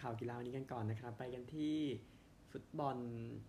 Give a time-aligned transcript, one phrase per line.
[0.00, 1.76] ข่าวกีฬาวันนี้กันก่อนนะครับ ไปกันที่
[2.50, 2.96] ฟุตบอล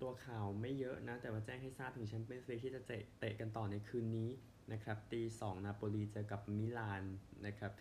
[0.02, 2.82] ตัวข่าวไม่เยอะนะ แต่ว่าแจ้งให้ทราบถึงแชมเปี้ยนส์ลีกที่จะ
[3.20, 4.30] เตะกันต่อในคืนนี้
[4.74, 7.04] นะครับตีสองนาโปลีเจอกับมิลาน
[7.46, 7.72] นะครับ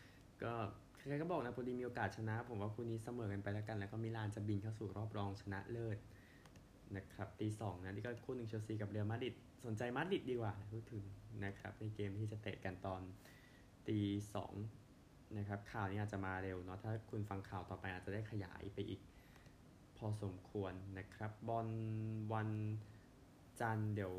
[0.43, 0.53] ก็
[0.97, 5.99] ใครก็บอกนาโปลีมีโอกาสชนะ ผมว่าคู่นี้เสมอกันไปแล้วกัน แล้วก็มิลานจะบินเข้าสู่รอบรองชนะเลิศ
[6.97, 9.35] นะครับตีสองนะนี่ก็คู่หนึ่งเชลซีกับเรอัลมาดริด
[9.67, 11.05] สนใจมาดริดดีกว่าพูดถึง
[11.45, 13.03] นะครับในเกมที่จะเตะกันตอน
[13.89, 13.99] ตี
[14.35, 14.53] สอง
[15.39, 19.01] นะครับ ข่าวนี้อาจจะมาเร็วเนาะถ้าคุณฟังข่าวต่อไปอาจจะได้ขยายไปอีก
[19.97, 21.69] พอสมควรนะครับบอล
[22.33, 22.51] วัน
[23.61, 24.15] จันเดี๋ยว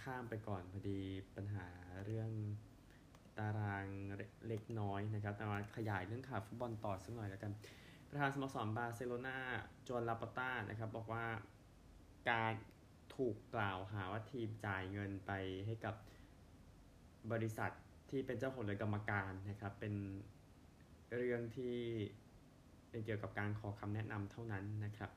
[0.00, 1.00] ข้ามไปก่อนพอดี
[1.36, 1.66] ปัญหา
[2.04, 2.30] เรื่อง
[3.38, 3.86] ตาราง
[4.46, 7.52] เล็กน้อยนะครับแต่ว่าขยายเรื่องข่าวฟุตบอลต่อสักหน่อยแล้วกัน
[8.08, 9.36] ประธานสโมสรบาร์เซโลนา
[9.88, 11.24] จวนลาปต้านะครับ บอกว่า
[12.30, 12.52] การ
[13.16, 15.32] ถูกกล่าวหาว่าทีมจ่ายเงินไป
[15.66, 15.94] ให้กับ
[17.32, 17.70] บริษัท
[18.10, 19.94] ที่เป็นเจ้าของหรือกรรมการนะครับ เป็น
[21.18, 21.74] เรื่องที่
[22.90, 25.10] เป็นเกี่ยวกับการขอคำแนะนำเท่านั้นนะครับ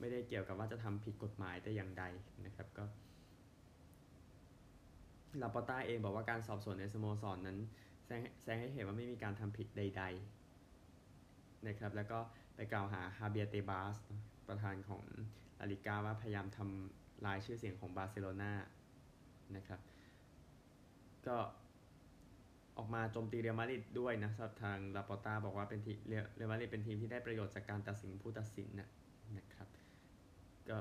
[0.00, 2.04] ไม่ได้เกี่ยวกับว่าจะทำผิดกฎหมายแต่อย่างใด
[2.44, 2.84] นะครับก็
[5.42, 7.58] ลาปต้าเองบอกว่าการสอบสวนในสโมสรนนั้น
[8.40, 10.02] แสดงให้เห็นว่าไม่มีการทำผิดใด
[10.84, 12.18] ๆนะครับ แล้วก็
[12.56, 13.96] ไปกล่าวหาฮาเบียเตบาส
[14.48, 15.02] ประธานของ
[15.58, 18.52] ลาลิกาว่าพยายามทำลายชื่อเสียงของบาร์เซโลนา
[19.56, 19.80] นะครับ
[21.26, 21.36] ก็
[22.78, 28.88] ออกมาโจมตีเรอัลมาดริดด้วยนะสับทางลาปอตาบอกว่าเป็นทีเรอัลมาดริดเป็นทีมที่ได้ประโยชน์จากการตัดสินผู้ตัดสินนะ
[29.38, 29.68] นะครับ
[30.68, 30.76] ก็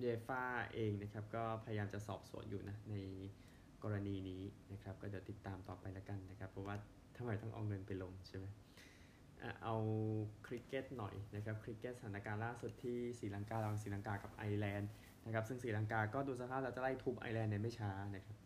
[0.00, 2.94] เยฟ่าเองนะครับก็พยายามจะสอบสวนอยู่นะใน
[3.82, 4.42] กรณีนี้
[4.72, 6.76] นะครับก็เดี๋ยวติดตามต่อไปแล้วกันนะครับ เพราะว่า
[7.16, 8.46] ทำไมต้องเอาเงินไปลงใช่ไหม
[9.64, 9.76] เอา
[10.46, 14.90] คริกเก็ตหน่อยนะครับคริกเก็ตสถานการณ์ล่าสุดที่ศรีลังการะหว่างศรีลังกากับไอร์แลนด์
[15.26, 18.36] นะครับซึ่งศรีลังกาก็ดูสภาพเราจะไล่ทุบไอร์แลนด์ในไม่ช้านะครับ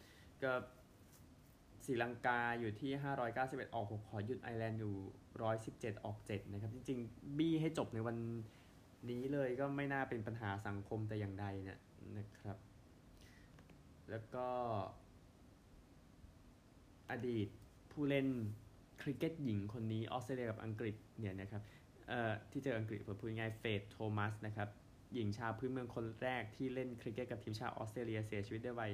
[0.43, 0.51] ก็
[1.89, 2.91] ศรีลังกาอยู่ที่
[3.33, 4.95] 591 ออก 6 ขอหยุดไอร์แลนด์อยู่
[5.49, 8.17] 117 ออก 7 นะครับ จริงๆ บี้ให้จบในวัน
[9.11, 11.79] นี้เลยก็ไม่น่าเป็นปัญหาสังคมแต่อย่างใดเนี่ย
[12.19, 12.57] นะครับ
[14.11, 14.47] แล้วก็
[17.11, 17.49] อดีต
[17.93, 18.29] ผู้เล่น
[19.01, 21.63] คริกเก็ตหญิงคนนี้ออสเตรเลียกับอังกฤษเนี่ยนะครับ
[22.09, 24.69] เอ่อที่เจออังกฤษผมพูดง่ายเฟธ โทมัสนะครับ
[25.15, 28.93] หญิงชาวพื้นเมืองคนแรกที่เล่นคริกเก็ตกับทีมชาติออสเตรเลียเสียชีวิตด้วยวัย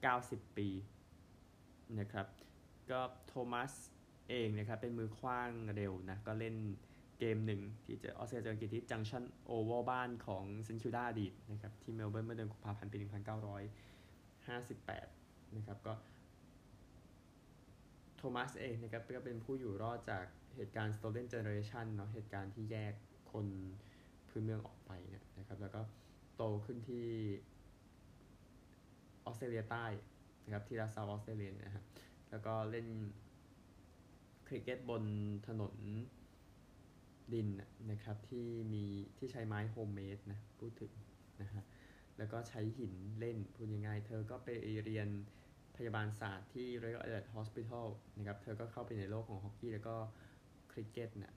[0.00, 0.68] 90 ปี
[1.98, 2.26] นะครับ
[2.90, 3.72] ก็โทมัส
[4.28, 6.54] เองนะครับเป็นมือขว้างเร็วนะ ก็เล่น
[7.18, 13.08] เกมหนึ่งที่เจอออสเตรเลียเจออังกฤษที่ Junction Oval บ้านของเซนต์คิลดานะครับที่เมลเบิร์นเมื่อเดือนกุมภาพันธ์ปี 1958
[15.56, 15.92] นะครับก็
[18.16, 20.24] โทมัสเองนะครับก็เป็นผู้อยู่รอดจาก
[20.56, 22.92] เหตุการณ์ Stolen Generation เนาะเหตุการณ์ที่แยก
[23.32, 23.46] คน
[24.28, 25.80] พื้นเมืองออกไปเนี่ยนะครับแล้วก็
[26.36, 27.06] โตขึ้นที่
[29.24, 29.86] ออสเตรเลียใต้
[30.44, 31.84] นะครับที่รัฐ South Australia นะครับ
[32.30, 32.86] แล้วก็เล่น
[34.46, 35.02] คริกเก็ตบน
[35.48, 35.74] ถนน
[37.32, 37.48] ดิน
[37.90, 38.84] นะครับที่มี
[39.18, 40.92] ที่ใช้ไม้ homemade นะพูดถึง
[41.42, 41.62] นะฮะ
[42.18, 44.48] แล้วก็ใช้หินเล่นพูดยังไงเธอก็ไป
[44.84, 45.08] เรียน
[45.76, 47.86] พยาบาลศาสตร์ที่ Royal Adelaide Hospital
[48.18, 49.96] นะครับเธอก็เข้าไปในโลกของฮอกกี้แล้วก็
[50.72, 51.34] คริกเก็ตนะ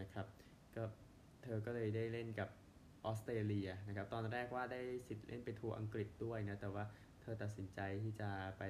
[0.00, 0.26] นะครับ
[0.76, 0.82] ก็
[1.42, 2.48] เธอก็เลยได้เล่นกับ
[3.04, 6.84] ออสเตรเลียนะครับตอนแรกว่าได้สิทธิ์เล่นไปทัวร์อังกฤษด้วยนะแต่ว่า
[7.28, 8.62] ธอตัดสินใจที่จะไป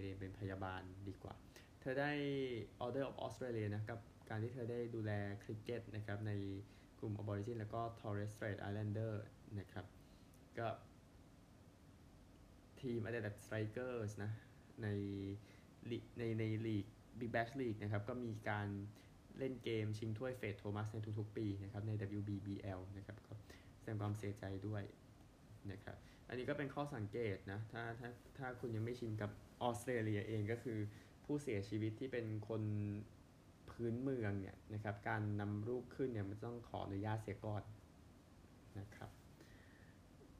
[0.00, 1.34] เรียนเป็นพยาบาลดีกว่า
[1.80, 2.12] เธอได้
[2.84, 3.98] Order of Australia นะครับ
[4.28, 6.32] การที่เธอได้ดูแลคริกเก็ตนะครับใน
[6.98, 9.12] กลุ่ม Aborigin แล้วก็ Torres Strait Islander
[9.58, 9.86] นะครับ
[10.58, 10.68] ก็
[12.80, 14.30] ทีม Adelaide Strikers นะ
[14.82, 14.88] ใน
[16.18, 16.86] ในในลีก
[17.18, 18.68] Big Bash League นะครับ ก็มีการ
[19.38, 23.32] เล่นเกมชิงถ้วยเฟดโทมัสในทุกๆ ปีนะครับใน WBBL นะครับก็
[23.78, 24.82] แสดงความเสียใจด้วย
[25.72, 28.08] นะครับ อันนี้ก็เป็นข้อสังเกตนะถ้าถ้า
[28.38, 29.30] ถ้าคุณยังไม่ชินกับ
[29.62, 30.78] ออสเตรเลียเองก็คือ
[31.24, 32.62] ผู้เสียชีวิตที่เป็นคน
[33.70, 37.62] พื้นเมืองเนี่ยนะครับการนำรูปขึ้นเนี่ยมันต้องขออนุญาตเสียก่อน
[38.78, 39.10] นะครับ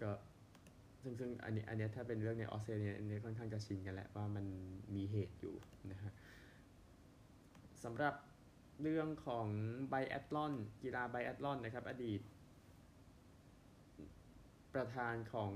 [0.02, 0.10] ก็
[1.02, 4.46] ซึ่งซึ่งอันนี้อันนี้ถ้าเป็นเรื่องในออสเตรเลียอันนี้ค่อนข้างจะชินกันแหละว่ามัน
[4.94, 5.54] มีเหตุอยู่
[5.92, 6.12] นะฮะ
[7.84, 8.14] สำหรับ
[8.82, 9.46] เรื่องของ
[9.88, 10.52] ไบแอตลอน
[10.82, 12.20] กีฬาไบแอตลอนนะครับอดีต
[14.78, 15.52] ประธานของ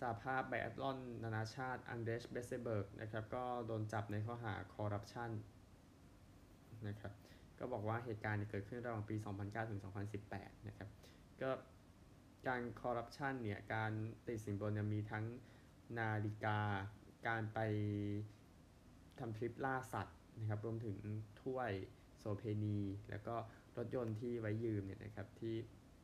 [0.00, 5.30] สหภาพ biathlon นานาชาติอันเดอร์ส เบสเซเบิร์กนะครับก็โดนจับในข้อหาคอร์รัปชัน
[6.88, 7.12] นะครับ
[7.58, 9.80] ก็บอกว่าเหตุการณ์เกิดขึ้นระหว่างปี 2009 ถึง
[10.24, 10.88] 2018 นะครับ
[11.40, 11.50] ก็
[12.48, 13.92] การคอร์รัปชันเนี่ย การ
[14.26, 15.24] ติดสินบนเนี่ยมีทั้ง
[15.98, 16.58] นาฬิกา
[17.28, 17.58] การไป
[19.18, 20.96] ทำทริปล่าสัตว์นะครับ รวมถึง
[21.42, 21.72] ด้วย
[22.18, 22.78] โสเภณี
[23.10, 23.34] แล้วก็
[23.76, 25.54] รถยนต์ที่ไว้ยืมเนี่ยนะครับที่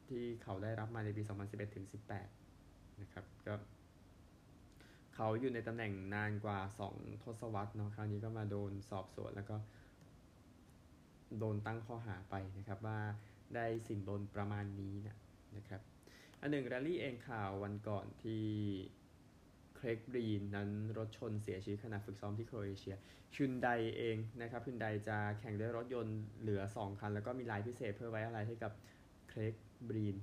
[0.09, 1.87] ที่เขาได้รับมาในปี 2011 ถึง
[2.41, 3.55] 18 นะครับก็
[5.15, 6.59] เขาอยู่ในตำแหน่งนานกว่า
[6.93, 9.57] 2 ทศวรรษเนาะคราวนี้ก็มาโดนสอบสวนแล้วก็
[11.39, 12.99] โดนตั้งข้อหาไปนะครับว่า
[13.55, 15.17] ได้สินบนประมาณนี้นะ
[15.57, 15.81] นะครับ
[16.41, 18.45] อันหนึ่งแรลลี่เองข่าววันก่อนที่
[19.77, 22.97] เครกบรีนนั้นรถชนเสียชีวิตขณะฝึกซ้อมที่โครเอเชีย
[23.35, 28.73] ชุนไดเองนะครับชุนไดจะแข่งด้วยรถยนต์เหลือ 2 คัน แล้วก็มีลายพิเศษเพื่อไว้อะไรให้กับ
[29.31, 29.55] เครก
[29.89, 30.17] บรีน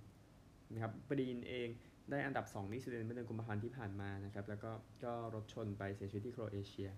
[0.74, 1.68] นะครับบรีนเอง
[2.10, 4.72] ได้อันดับ2ที่สวีเดนเมื่อเดือนกุมภาพันธ์ที่ผ่านมานะครับ แล้วก็
[5.04, 6.90] ก็รถชนไปเสียชีวิตที่โครเอเชีย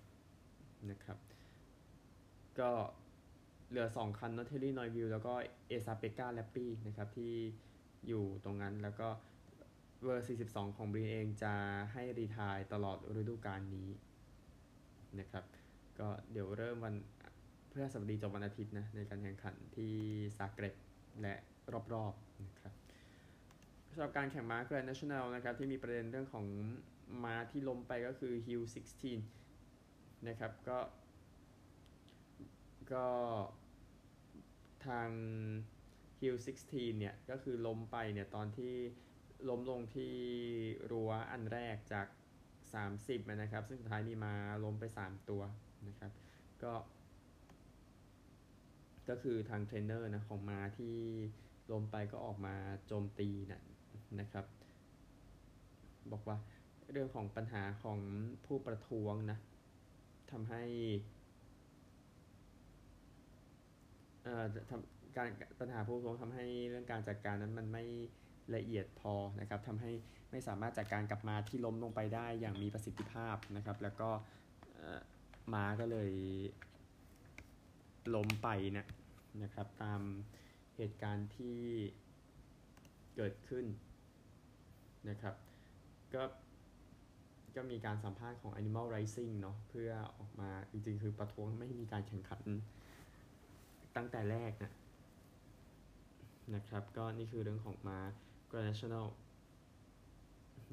[0.92, 1.18] นะครับ
[2.60, 2.72] ก็
[3.70, 5.34] เหลือ 2 คันของเธียร์รี่นอยวิลล์แล้วก็
[5.68, 7.34] เอซาเปกกา ลัปปี้นะครับ ที่
[8.08, 9.08] อยู่ตรงนั้นแล้วก็
[10.04, 11.54] เบอร์ 42 ของบรีนเองจะ
[11.94, 13.90] ให้ retire ตลอดฤดูกาลนี้
[15.20, 15.44] นะครับ
[16.00, 16.96] ก็เดี๋ยวเริ่มวัน
[17.70, 19.94] เพื่อสัปดีจบวันอาทิตย์นะ ในการแข่งขันที่
[20.38, 20.76] ซาเกร็บ
[21.22, 21.34] และ
[21.94, 22.51] รอบๆนะครับ
[23.94, 26.46] สำหรับการแข่งม้า Grand National นะครับที่มีประเด็นเรื่องของ
[27.24, 28.62] ม้าที่ล้มไปก็คือ Hill
[29.44, 30.80] 16นะครับก็
[32.94, 33.08] ก็
[34.88, 35.10] ทาง
[36.20, 36.36] Hill
[36.68, 38.74] 16เนี่ยก็คือล้มไปเนี่ยตอนที่
[39.50, 40.14] ล้มลงที่
[40.92, 42.08] รั้วอันแรกจาก
[42.70, 44.34] 30นะครับ ซึ่งสุดท้ายมีม้า
[44.64, 45.42] ล้มไป 3 ตัว
[45.88, 46.12] นะครับ
[46.64, 46.74] ก็
[49.10, 50.98] ก็คือทางเทรนเนอร์นะของม้าที่
[51.72, 52.56] ล้มไปก็ออกมา
[52.88, 53.62] โจมตีนะ
[54.20, 54.46] นะครับ
[56.12, 56.38] บอกว่า
[56.92, 58.00] เรื่องของปัญหาของ
[58.46, 59.40] ผู้ประท้วงนะ
[60.32, 60.64] ทำให้
[64.70, 65.30] ทำการ
[65.60, 67.84] ปัญหาผู้ประท้วงทำให้เรื่องการจัดการนั้นมันไม่
[68.56, 69.92] ละเอียดพอนะครับทำให้
[70.32, 74.10] ไม่สามารถจัดการกลับมาที่ล้มลงไปได้อย่างมีประสิทธิภาพนะครับ แล้วก็
[75.54, 76.12] ม้าก็เลย
[78.16, 78.48] ล้มไป
[78.78, 78.86] นะ
[79.44, 80.02] นะครับ ตาม
[80.78, 81.60] เหตุการณ์ที่
[83.16, 83.66] เกิดขึ้น
[85.10, 85.36] นะครับ
[86.14, 86.24] ก็
[87.56, 92.44] ก็มีการสัมภาษณ์ของ Animal Rising เนาะเพื่อออกมาจริงๆ คือประท้วงไม่มีการแข่งขัน
[93.96, 94.72] ตั้งแต่แรกนะ
[96.56, 98.00] นะครับ ก็นี่คือเรื่องของมา
[98.52, 99.08] Grand National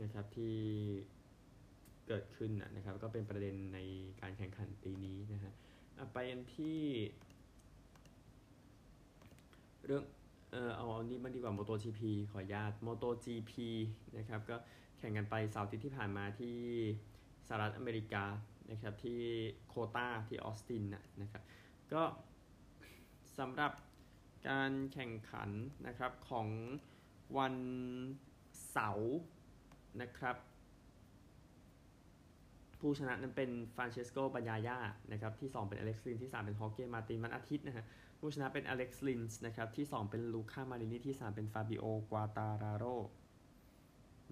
[0.02, 0.56] นะครับที่
[2.08, 3.78] เกิดขึ้นนะครับ ก็เป็นประเด็นใน
[4.20, 5.52] การแข่งขันปีนี้นะฮะ
[6.12, 6.80] ไปอันที่
[9.84, 10.04] เรื่อง
[10.52, 12.00] เออเอาอันนี้มาดีกว่า MotoGP
[12.30, 13.52] ขออนุญาต MotoGP
[14.16, 14.56] นะครับก็
[14.98, 16.56] แข่งกันไปเสาร์ทิตย์ที่ผ่านมาที่
[17.46, 18.24] สหรัฐอเมริกา
[18.70, 19.20] นะครับที่
[19.68, 20.84] COTA ที่ออสติน
[21.20, 21.42] นะครับ
[21.92, 22.02] ก็
[23.38, 23.72] สำหรับ
[24.48, 25.50] การแข่งขัน
[25.86, 26.48] นะครับของ
[27.38, 27.54] วัน
[28.70, 29.16] เสาร์
[30.02, 30.36] นะครับ
[32.80, 34.78] ผู้ชนะนั้นเป็นฟรานเชสโก บัญญาญา
[35.12, 37.84] นะครับที่ 2 เป็นอเล็กซ์ รินส์ที่ 3 เป็นฮอเกมาตินวันอาทิตย์นะฮะ
[38.18, 42.84] ผู้ชนะเป็นอเล็กซ์ รินส์นะครับ ที่ 2 เป็นลูก้ามารินีที่ 3 เป็นฟาบิโอกวาร์ตาราโร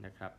[0.05, 0.33] นะครับ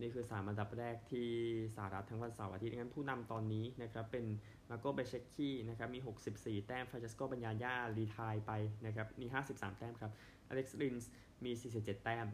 [0.00, 1.28] นี่คือ 3 อันดับแรกที่
[1.76, 4.24] สหรัฐทั้งวันเสาร์อาทิตย์งั้นผู้นำตอนนี้นะครับ เป็น
[4.70, 6.00] มาร์โกเบซเซคคีนะครับ มี
[6.32, 8.52] 64 แต้มฟรานเชสโกบัญญาญา retire ไป
[8.86, 10.12] นะครับ มี 53 แต้มครับ
[10.48, 11.10] อเล็กซ์ รินส์
[11.44, 12.26] มี 47 แต้ม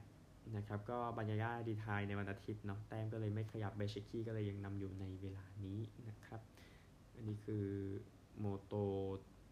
[0.56, 5.78] นะครับ ก็บัญญาญา retire ในวันอาทิตย์เนาะ แต้มก็เลยไม่ขยับเบซเซคคีก็เลยยังนำอยู่ในเวลานี้
[6.08, 6.40] นะครับ
[7.14, 7.66] อันนี้คือ
[8.38, 8.74] โมโต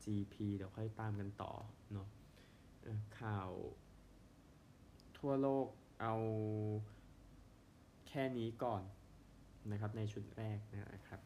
[0.04, 1.52] GP เดี๋ยวค่อยตามกันต่อ
[1.92, 2.08] เนาะ
[3.20, 3.50] ข่าว
[5.18, 5.66] ทั่วโลก
[6.00, 6.14] เอา
[8.08, 8.82] แค่นี้ก่อน
[9.72, 10.58] นะครับในชุดแรก
[10.94, 11.20] นะครับ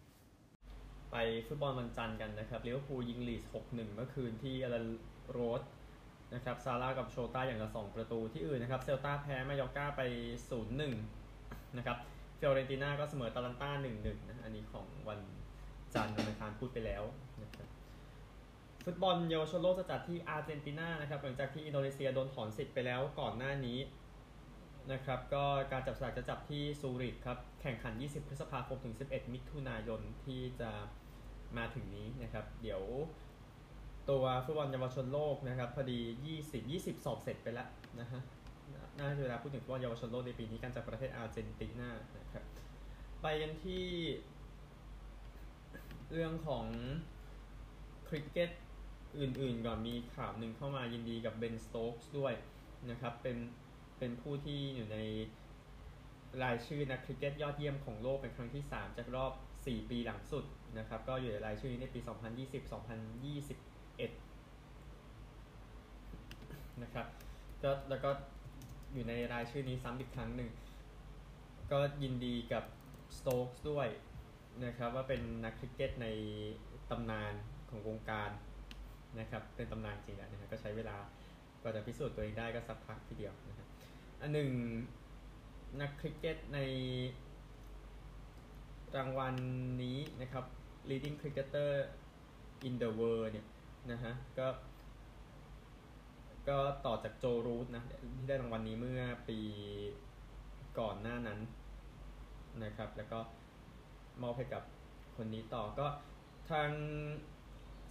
[1.12, 1.16] ไป
[1.46, 4.80] ฟุตบอลวันจันทร์กันนะครับลิเวอร์พูลยิงลีดส์ 6-1 เมื่อคืนที่เอลแลนด์
[5.30, 5.62] โร้ด
[6.34, 10.02] นะครับซาลาห์กับโชต้าอย่างละ 2 ประตูที่อื่นนะครับ เซลตาแพ้มายอร์ก้าไป
[10.90, 11.98] 0-1 นะครับ
[12.36, 13.70] ฟิออเรนติน่าก็เสมออตาลันต้า
[14.00, 15.20] 1-1 นะ อันนี้ของวัน
[15.94, 17.02] จันทร์วันอังคารพูดไปแล้ว
[18.84, 23.78] ฟุตบอลเยาวชนโลกจะจัดที่อาร์เจนตินานะครับหลังจากที่อินโดนีเซียโดนถอนสิทธิ์ไปแล้วก่อนหน้านี้
[24.92, 30.70] นะครับก็การจับสลากจะจับที่ซูริกครับแข่งขัน 20 พฤษภาคมถึง 11 มิถุนายนที่จะ
[31.56, 32.82] มาถึงนี้นะครับ เดี๋ยว
[34.10, 36.00] ตัวฟุตบอลเยาวชนโลกนะครับพอดี
[36.36, 37.68] 20 20 สอบเสร็จไปแล้ว
[38.00, 38.20] นะฮะ
[38.98, 42.44] น่าจะเวลาพูดถึงฟุตบอลเยาวชนโลกในปีนี้การจากประเทศอาร์เจนตินานะครับ
[43.22, 43.86] ไปกันที่
[46.12, 46.64] เรื่องของ
[48.08, 48.50] คริกเก็ต
[49.20, 52.34] อื่นๆก่อนมีข่าวหนึ่งเข้ามายินดีกับเบนสโต๊กส์ด้วย
[52.90, 53.36] นะครับเป็น
[53.98, 54.98] เป็นผู้ที่อยู่ใน
[56.42, 60.44] รายชื่อนักคริกเก็ตยอดเยี่ยมของโลกเป็นครั้งที่ 3 จากรอบ 4 ปีหลังสุด
[60.78, 62.00] นะครับ ก็อยู่ในรายชื่อนี้ในปี
[64.00, 67.06] 2020-2021 นะครับ
[67.62, 68.10] ก็แล้วก็
[68.92, 70.50] อยู่ในรายชื่อนี้ซ้ำอีกครั้งหนึ่ง
[71.72, 72.64] ก็ยินดีกับ
[73.16, 73.88] สโต๊กส์ด้วย
[74.64, 76.06] นะครับ ว่าเป็นนักคริกเก็ตใน
[76.90, 77.32] ตำนาน
[77.68, 78.30] ของวงการ
[79.20, 80.96] นะครับเป็นตำนานจริงนะครับก็ใช้เวลา
[81.62, 83.68] กว่าจะพิสูจน์ตัวเองได้ก็สักพักทีเดียวนะครับ
[84.20, 84.50] อันหนึ่ง
[85.80, 86.58] นักคริกเก็ตใน
[88.96, 89.36] รางวัลน
[89.82, 90.44] นี้นะครับ
[90.88, 91.72] leading cricketer
[92.66, 93.46] in the world เนี่ย
[93.90, 94.46] นะฮะก็
[96.48, 97.82] ก็ต่อจากโจรูทนะ
[98.16, 99.38] ที่ได้รางวัลนนี้เมื่อปี
[100.78, 101.40] ก่อนหน้านั้น
[102.64, 103.20] นะครับ แล้วก็
[104.22, 104.62] มอบให้กับ
[105.16, 105.86] คนนี้ต่อก็
[106.50, 106.70] ทาง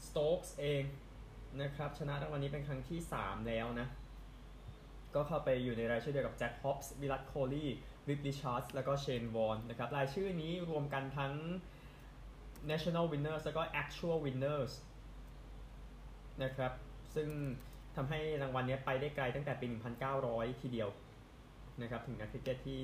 [0.06, 0.84] สโต๊กส์เอง
[1.60, 3.88] นะครับ ชนะรางวัลนี้เป็นครั้งที่ 3 แล้วนะ
[5.16, 7.66] ก็เข้าไปอยู่ในรายชื่อเดียวกับแจ็คฮอปส์วิลัตโคลี
[8.08, 11.34] วิปริชาร์ดแล้วก็เชนวอนนะครับ รายชื่อนี้รวมกันทั้ง
[12.70, 14.72] notional winners แล้วก็ actual winners
[16.44, 16.72] นะครับ
[17.16, 17.30] ซึ่ง
[17.96, 19.66] ทำให้รางวัลนี้ไปได้ไกลตั้งแต่ปี
[20.14, 20.90] 1900 ทีเดียว
[21.82, 22.82] นะครับถึงนักคริกเก็ตที่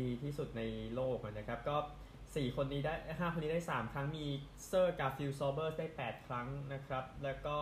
[0.00, 0.62] ดีที่สุดใน
[0.94, 1.76] โลกนะครับ ก็
[2.16, 4.26] 4 คนนี้ได้ 5 คนนี้ได้ 3 ครั้งมี
[4.66, 7.56] เซอร์การ์ฟิลด์ โซเบอร์สได้ 8 ครั้งนะครับ แล้วก็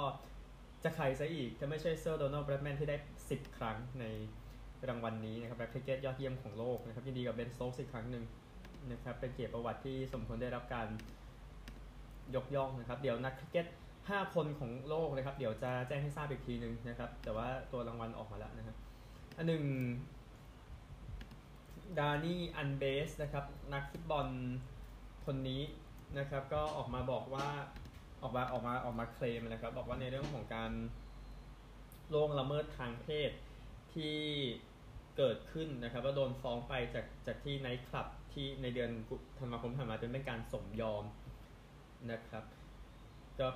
[0.82, 2.96] จะใครซะอีกจะไม่ใช่เซอร์โดนัลด์แบรดแมนที่ได้
[3.26, 4.04] 10 ครั้งใน
[4.88, 8.24] รางวัลนี้นะครับนักคริกเก็ตยอดเยี่ยมของโลกนะครับยินดีกับเบนสโตกส์อีกครั้งหนึ่ง
[8.92, 10.88] นะครับเป็นเกียรติประวัติที่สมควรได้รับการ
[12.34, 13.66] ยกย่องนะครับ เดี๋ยวนักคริกเก็ต
[14.00, 18.76] 5 คนของโลกนะครับ เดี๋ยวจะแจ้งให้ทราบอีกทีหนึ่งนะครับ แต่ว่าตัวรางวัลออกมาแล้วนะครับ
[19.36, 19.64] อันหนึ่ง
[21.98, 23.44] ดานี่อันเบสนะครับ
[23.74, 24.26] นักฟุตบอล
[25.26, 25.62] คนนี้
[26.18, 27.48] นะครับ ก็ออกมาบอกว่า
[28.22, 30.72] ออกมาออกมาออกมาเคลมนะครับบอกว่าในเรื่องของการ
[32.12, 33.30] ล่วงละเมิดทางเพศ
[33.94, 34.16] ที่
[35.16, 38.90] เกิดขึ้นนะครับว่าโดนฟ้องไปจากจากที่ไนท์คลับที่ในเดือน
[39.38, 41.04] ธันวาคมผ่านมาเป็นการสมยอม
[42.10, 42.44] นะครับ
[43.40, 43.48] ก็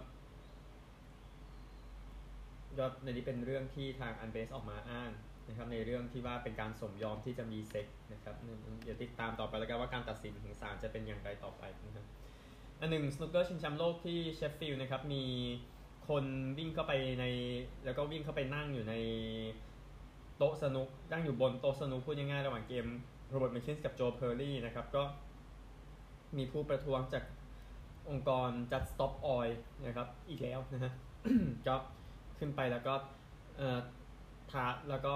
[2.78, 5.10] ยอดในนี้เป็นเรื่องที่ทางอัลเวสออกมาอ้าง
[5.48, 8.34] นะครับในเรื่องที่ว่าเป็นการสมยอมที่จะมีเซ็กซ์นะครับ
[8.82, 12.06] เดี๋ยวติดตามต่อไปแล้วกันว่าการตัดสินของศาลจะเป็นอย่างไรต่อไปนะครับ
[12.84, 15.22] อันหนึ่งสนุกเกอร์ชิงแชมป์โลกที่เชฟฟิลด์นะครับ มี
[16.08, 16.24] คน
[16.58, 17.24] วิ่งเข้าไปใน
[17.84, 18.94] แล้วก็วิ่งเข้าไปนั่งอยู่ใน
[20.38, 22.86] โต๊ะสนุกนั่งอยู่บนโต๊ะสนุกพูดง่ายๆระหว่างเกม
[23.28, 25.02] โรเบิร์ต มิลกินส์กับโจเพอร์รี่นะครับ ก็
[26.36, 27.24] มีผู้ประท้วงจาก
[28.10, 29.52] องค์กร Just Stop Oil
[29.86, 30.92] นะครับ อีกแล้วนะฮะ
[31.66, 31.74] ก็
[32.38, 32.94] ขึ้นไปแล้วก็
[33.56, 33.78] เอ่อ
[34.50, 35.14] ทาแล้วก็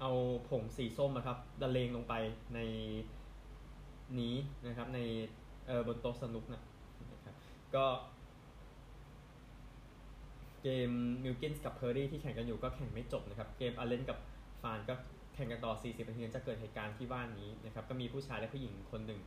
[0.00, 0.10] เอา
[0.48, 2.14] ผงสีส้มนะครับละเลงลงไป
[2.54, 2.58] ใน
[4.18, 4.34] นี้
[4.66, 5.00] นะครับใน
[5.66, 6.71] เอ่อบนโต๊ะสนุกนะนะครับ
[7.76, 7.86] ก็
[10.62, 10.90] เกม
[11.24, 14.18] มิลกินส์กับเพอร์รี่ที่แข่งกันอยู่ก็แข่งไม่จบนะครับ เกมอาเลนกับ
[14.62, 14.94] ฟานก็
[15.34, 19.20] แข่งกันต่อ 40 นาทีจะเกิดเหตุการณ์ที่ว่านี้นะครับ ก็มีผู้ชายและผู้หญิงคนหนึ่ง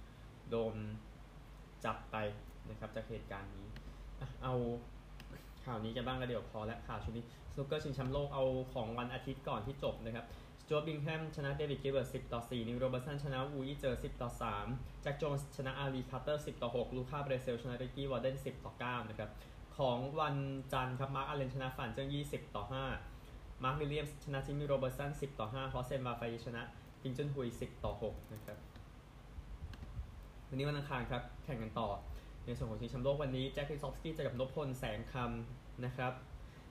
[0.50, 0.75] โดน
[1.86, 2.18] จับไป
[2.70, 3.68] นะครับจากเหตุการณ์นี้
[4.44, 4.54] เอา
[5.66, 10.25] ข่าวนี้กันบ้างแล้วเดี๋ยวพอและข่าวชุดนี้สนุกเกอร์ชิงแชมป์โลกเอาของวันอาทิตย์ก่อนที่จบนะครับ
[10.67, 14.29] สจวร์ตบิงแฮมชนะเดวิดกิลเบิร์ต10 ต่อ 4 นีล โรเบิร์ตสันชนะวูอี้เจ๋อ 10 ต่อ
[14.65, 19.29] 3 แจ็คโจนส์ชนะอาลีคาร์เตอร์ 10 ต่อ 6 ลูคาเบรเซลชนะริกกี้วอร์เดน 10 ต่อ 9 นะครับ
[19.77, 20.36] ของวัน
[20.74, 22.63] จันทร์ครับมาร์คอาเลนชนะฟ่านเจิ้งอี้ 10 ต่อ
[23.13, 26.62] 5 มาร์ควิลเลียมส์ชนะจิมมี่โรเบิร์สัน 10 ต่อ 5 ฮอสเซนวาเฟอีชนะ
[27.01, 28.57] ติงจุนฮุย 10 ต่อ 6 นะครับ
[30.50, 31.89] วันนี้วันอังคารครับ แข่งกันต่อ
[32.45, 36.13] ในส่วนของชิงแชมป์โลกวันนี้แจ็คลิซอฟสกี้เจอกับนพพลแสงคำนะครับ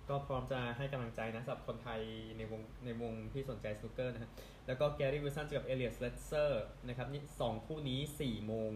[0.08, 2.00] ก็พร้อมจะให้กำลังใจนะสำหรับคนไทย
[2.36, 4.30] ในวงในวงที่สนใจสนุกเกอร์นะฮะ
[4.66, 8.70] แล้วก็แกรี่วิลสันเจอกับเอลเลียตสเลสเซอร์นะครับนี่สองคู่นี้ 4 โมง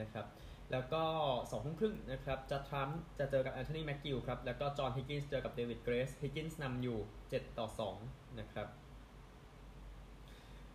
[0.00, 0.26] นะครับ
[0.72, 1.02] แล้วก็
[1.36, 8.68] 2ทุ่มครึ่งนะครับจัดด์ทรัมป์จะเจอกับแอนโทนีแม็กกิวครับ แล้วก็จอห์นฮิกกินส์เจอกับเดวิดเกรสฮิกกินส์นำอยู่ 7 ต่อ 2 นะครับ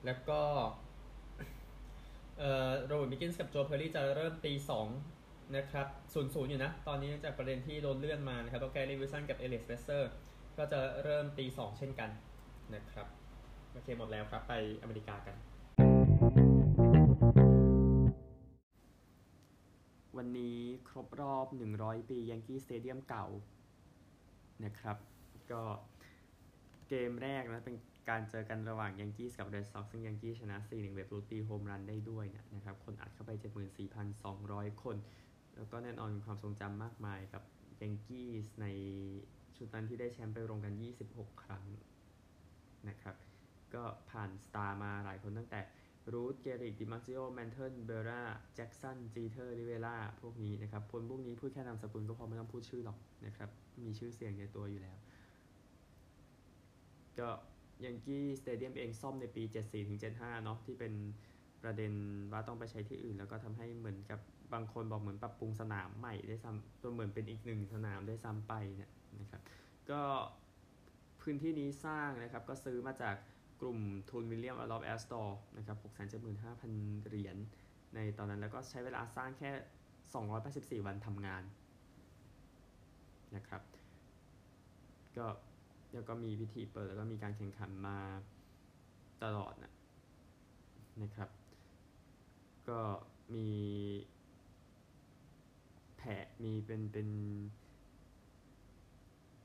[0.06, 0.42] แล้วก็
[2.38, 5.17] เอ่อโรเบิร์ตมิลกินส์กับโจเพอร์รี่จะเริ่มตี 2
[5.56, 10.12] นะครับศูนย์ศูนย์อยู่นะ ตอนนี้จากประเด็นที่โดนเลื่อนมานะครับตัวแกรี่วิลสันกับเอลเลียตสเลสเซอร์
[10.58, 12.10] ก็จะเริ่มตีสองเช่นกัน
[12.76, 13.08] นะครับ
[13.72, 15.36] โอเคหมดแล้วครับ ไปอเมริกากัน
[20.18, 23.26] วันนี้ครบรอบ 100 ปียังกี้สเตเดียมเก่า
[24.66, 24.98] นะครับ
[25.52, 25.64] ก็
[26.90, 27.76] เกมแรกนะเป็น
[28.10, 32.26] การเจอกันระหว่างยังกี้กับเรดซ็อกซึ่งยังกี้ชนะ 4-1 เบ๊บรูธตีโฮมรันได้ด้วย
[32.56, 33.32] นะครับ คนอัดเข้าไป
[34.08, 34.96] 74,200 คน
[35.58, 37.44] แล้วก็แน่นอนความทรงจำมากมายกับ
[37.82, 38.30] ยังกี้
[38.62, 38.66] ใน
[39.58, 40.74] ชุดนั้นที่ได้แชมป์ไปรวมกัน
[41.08, 41.64] 26 ครั้ง
[42.90, 43.16] นะครับ
[43.74, 45.62] ก็ผ่านสตาร์มาหลายคนตั้งแต่
[46.14, 48.24] รูธเกห์ริกดิมาซิโอแมนเทิลเบร่า
[48.56, 53.50] แจ็กสันจีเทอร์ริเวล่าพวกนี้นะครับคนพวกนี้พูดแค่นามสกุลก็พอไม่ต้องพูดชื่อหรอกนะครับ
[53.86, 54.98] มีชื่อเสียงในตัวอยู่แล้ว
[57.20, 57.30] ก็
[57.86, 60.94] ยังกี้สเตเดียมเองซ่อมในปี 74ถึง75 เนาะที่เป็น
[61.64, 61.92] ประเด็น
[62.32, 64.20] ว่าต้องไปใช้ที่อื่น แล้วก็ทำให้เหมือนกับ
[64.54, 69.42] บางคนบอกเหมือนปรับปรุงสนามใหม่ได้ซ้ำตัวเหมือนเป็นอีกหนึ่งสนามได้ซ้ำไปเนี่ยนะครับ
[69.90, 70.02] ก็
[71.22, 73.16] พื้นที่นี้สร้างนะครับก็ซื้อมาจาก
[73.62, 75.78] กลุ่มทุนวิลเลียมวอลดอร์ฟแอสเตอร์นะครับ
[76.44, 77.38] 675,000 เหรียญ
[77.96, 79.52] ในตอนนั้นแล้วก็ใช้เวลาสร้างแค่
[80.82, 81.44] 284 วันทำงาน
[83.36, 83.62] นะครับ
[85.18, 85.28] ก็
[85.94, 87.98] แล้วก็มีพิธีเปิดแล้วก็มีการแข่งขันมา
[89.24, 89.74] ตลอดนะ
[91.04, 91.30] นะครับ
[92.70, 92.80] ก็
[93.36, 93.48] มี
[96.44, 97.08] มีเป็นเป็น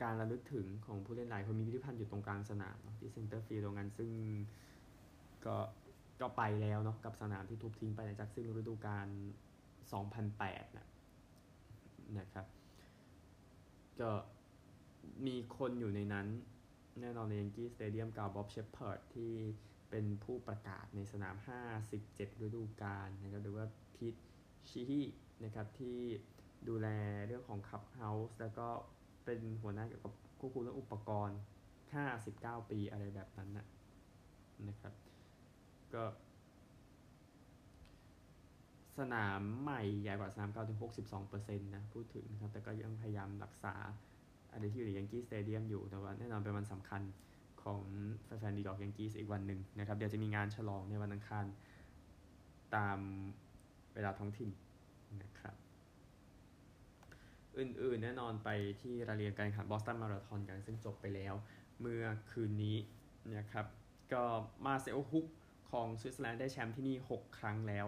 [0.03, 4.11] การระลึกถึงของผู้เล่นหลายคนมีพิพิธภัณฑ์อยู่ตรงกลางสนามที่ center field ตรงนั้นซึ่ง
[5.47, 5.57] ก็
[6.21, 9.07] ก็ไปแล้วเนาะกับสนามที่ทุบทิ้งไปในจากซึ่งฤดูกาล
[9.93, 10.87] 2008 นะ
[12.19, 12.47] นะครับ
[14.01, 14.11] ก็
[15.27, 16.27] มีคนอยู่ในนั้น
[17.01, 19.33] แน่นอนในยังกี้สเตเดียมกับบ๊อบเชปเพิร์ดที่
[19.91, 21.37] เป็นผู้ประกาศในสนาม
[21.89, 24.15] 57 ฤดูกาลนะครับหรือว่าพีท
[24.69, 25.03] ชีฮี
[25.45, 25.99] นะครับที่
[26.69, 26.89] ดูแล
[27.27, 28.67] เรื่องของ clubhouse แล้วก็
[29.25, 31.39] เป็นหัวหน้าเกี่ยวกับควบคุมเรื่องอุปกรณ์
[32.05, 33.67] 59 ปีอะไรแบบนั้นนะ
[34.69, 34.93] นะครับ
[35.95, 36.05] ก็
[38.99, 40.79] สนามใหม่ใหญ่กว่าสนามเก่าถึง
[41.21, 43.75] 62%นะพูดถึงนะครับ แต่ก็ยังพยายามรักษา
[44.53, 47.03] อะไรที่อยู่ในยังกี้สเตเดียมอยู่ แต่ว่าแน่นอนเป็นวันสำคัญ
[47.63, 47.81] ของ
[48.25, 51.45] แฟนๆดีดอกยังกี้อีกวันหนึ่งนะครับ เดี๋ยวจะมีงานฉลองในวันอังคาร
[52.75, 52.99] ตาม
[53.95, 54.51] เวลาท้องถิ่น
[55.23, 55.55] นะครับ
[57.59, 58.49] อื่นๆ แน่นอนไป
[58.83, 61.35] ที่รายละเอียดการแข่งขันบอสตันมาราธอนกันซึ่งจบไปแล้ว
[61.81, 62.77] เมื่อคืนนี้
[63.37, 63.67] นะครับ
[64.13, 64.23] ก็
[64.67, 65.27] มาร์เซลฮุก
[65.71, 67.87] ของสวิตเซอร์แลนด์ได้แชมป์ที่นี่ 6 ครั้งแล้ว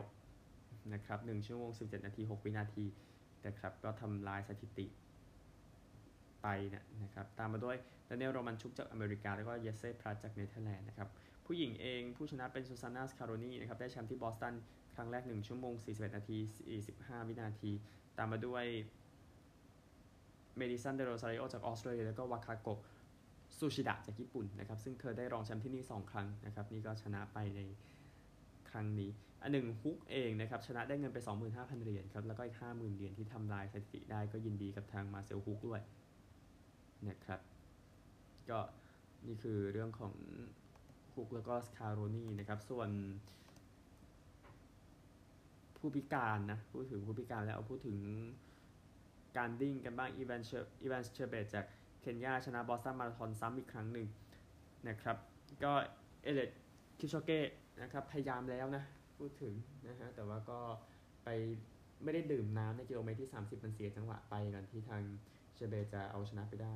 [0.94, 2.84] นะครับ1ชั่วโมง 17 นาที 6 วินาที
[3.46, 4.86] นะครับก็ทำลายสถิติ
[6.42, 7.76] ไปนะนะครับตามมาด้วย
[8.08, 11.08] ดานิเอลโรมันชุกจากอเมริกา แล้วก็เยตเซ่พลัตจากเนเธอร์แลนด์นะครับ
[11.46, 14.54] ผู้หญิงเองผู้ชนะเป็นซูซาน่าสคาโรนีนะครับได้แชมป์ที่บอสตัน
[14.94, 16.38] ครั้งแรก 1 ชั่วโมง 41 นาที
[16.82, 17.70] 45 วินาที
[18.18, 18.64] ตามมาด้วย
[20.56, 22.80] เมดิสันเดโรซาริโอจากออสเตรเลียแล้วก็วาคาโกะ
[23.58, 27.60] ซึชิดะจากญี่ปุ่นนะครับ ซึ่งเคยได้รองแชมป์ที่นี่ 2 ครั้งนะครับ นี่ก็ชนะไปใน
[28.70, 29.10] ครั้งนี้
[29.42, 31.18] อันหนึ่งฮุกเองนะครับ ชนะได้เงินไป
[31.50, 35.80] 25,000 เหรียญครับ แล้วก็อีก 50,000 เหรียญที่ทำลายสถิติได้ก็ยินดีกับทางมาร์เซลฮุกด้วย
[37.08, 37.40] นะครับ
[38.50, 38.60] ก็
[39.26, 40.14] นี่คือเรื่องของ
[41.14, 42.90] ฮุกแล้วก็สคาโรนีนะครับ ส่วน
[45.76, 47.98] ผู้พิการนะ พูดถึงผู้พิการแล้วเอาพูดถึง
[49.36, 51.64] การวิ่งกันบ้างอีแวนส์เชอร์อีแวนส์เชเบตจาก
[52.00, 54.06] เคนยาชนะบอสตันมาราธอนซ้ำอีกครั้งหนึ่ง
[54.88, 55.16] นะครับ
[55.64, 55.72] ก็
[56.22, 56.50] เอเลียด
[56.98, 57.40] คิปโชเก้
[57.82, 58.84] นะครับพยายามแล้วนะ
[59.18, 59.54] พูดถึง
[59.88, 60.60] นะฮะแต่ว่าก็
[61.24, 61.28] ไป
[62.04, 65.02] ไม่ได้ดื่มน้ำในกิโลเมตรที่ 30 มันเสียจังหวะไปกันที่ทาง
[65.54, 66.74] เชเบตจะเอาชนะไปได้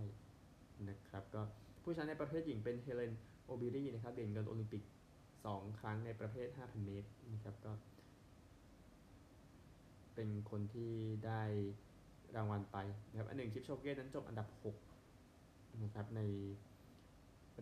[0.89, 1.43] นะครับก็
[1.83, 3.13] ผู้ชนะในประเภทหญิงเป็นเฮลเลน
[3.45, 4.83] โอบิรีนะครับเหรียญเงินโอลิมปิก
[5.31, 7.73] 2 ครั้งในประเภท 5,000 เมตรนะครับก็
[10.15, 10.93] เป็นคนที่
[11.27, 11.43] ได้
[12.37, 12.77] รางวัลไป
[13.11, 14.49] นะครับ อันหนึ่งคิปโชเก้นั้นจบอันดับ
[15.13, 16.21] 6 นะครับ ใน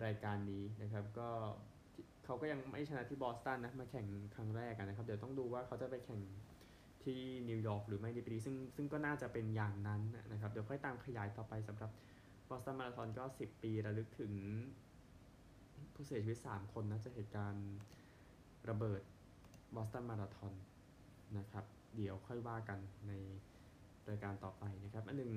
[0.04, 1.28] รายการนี้นะครับ ก็
[2.24, 6.22] เขาก็ยังไม่ชนะที่บอสตันนะ มาแข่งครั้งแรกนะครับ เดี๋ยวต้องดูว่าเขาจะไปแข่ง
[7.04, 10.02] ที่นิวยอร์กหรือไม่ในปีนี้ซึ่งซึ่งก็น่าจะเป็นอย่างนั้น
[10.32, 11.90] นะครับ เดี๋ยวค่อยตามขยายต่อไปสำหรับ
[12.48, 14.32] บอสตันมาราธอนก็ 10 ปีระลึกถึง
[15.94, 17.68] ผู้เสียชีวิต 3 คนนะจะเหตุการณ์
[18.68, 19.02] ระเบิด
[19.74, 20.52] บอสตันมาราธอน
[21.38, 21.64] นะครับ
[21.96, 23.12] เดี๋ยวค่อยว่ากันใน
[24.10, 25.32] รายการต่อไปนะครับ อันหนึ่ง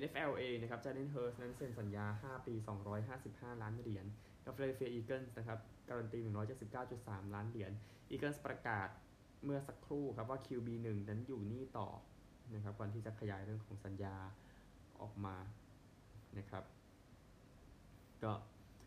[0.00, 2.54] NFL เองนะครับเจเลนเฮิร์ตส์นั้นเซ็นสัญญา 5 ปี
[3.08, 4.06] 255 ล้านเหรียญ
[4.44, 6.20] กับฟิลาเดลเฟียอีเกิลส์นะครับ การันตี
[6.76, 7.72] 179.3 ล้านเหรียญ
[8.10, 8.88] อีเกิลส์ประกาศ
[9.44, 11.88] เมื่อสักครู่ครับว่า QB1 นั้นอยู่นี่ต่อ
[12.54, 14.16] นะครับก่อนที่จะขยายเรื่องของสัญญา
[15.00, 15.36] ออกมา
[16.38, 16.64] นะครับ
[18.22, 18.32] ก็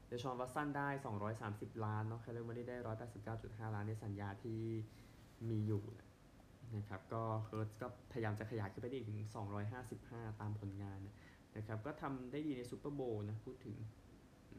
[0.07, 0.89] เดชอนวัตสันได้
[1.37, 2.77] 230 ล้านเนาะไคเลอร์เมอร์เรย์ได้
[3.27, 4.61] 189.5 ล้านในสัญญาที่
[5.49, 5.83] มีอยู่
[6.75, 9.19] นะครับก็เฮิร์ตสก็พยายามจะขยายขึ้นไปได้ถึง
[9.79, 10.99] 255 ตามผลงาน
[11.57, 13.77] นะครับก็ทำได้ดีใน Super Bowl นะพูดถึง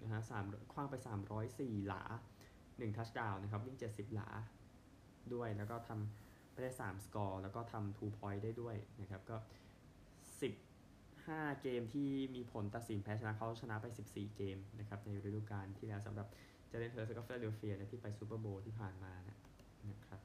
[0.03, 0.95] นะฮะสามารถขว้างไป
[1.41, 2.03] 304 หลา
[2.49, 4.29] 1 touchdown นะครับ วิ่ง 70 หลา
[5.35, 9.37] ด้วยแล้วก็ทำไปได้ 3 สกอร์ แล้วก็ทำ2 point ได้ด้วยนะครับก็
[10.69, 16.27] 15 เกมที่มีผลตัดสินแพ้ชนะเขาชนะไป 14 เกมนะครับในฤดูกาลที่แล้วสำหรับ
[16.69, 19.37] เจเลนเฮิร์ตสกับฟิลาเดลเฟียที่ไป Super Bowl ที่ผ่านมานะ
[19.91, 20.21] นะครับ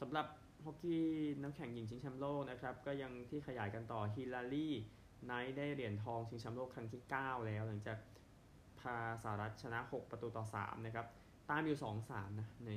[0.00, 0.26] สำหรับ
[0.66, 1.04] ฮอกกี้
[1.42, 4.68] น้ำแข็งหญิงชิงแชมป์โลกนะครับ ก็ยังที่ขยายกันต่อฮิลลารี
[5.26, 7.98] ไนท์ได้เหรียญทองชิงแชมป์โลกครั้งที่ 9 แล้ว หลังจาก
[8.80, 11.06] พาสหรัฐชนะ 6 ประตูต่อ 3 นะครับ
[11.50, 12.70] ตามอยู่ 2-3 นะ ใน